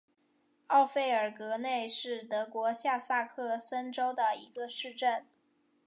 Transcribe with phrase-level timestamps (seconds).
[0.65, 5.27] 奥费尔格内是德国下萨克森州的一个市镇。